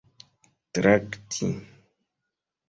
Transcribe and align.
trakti 0.73 1.49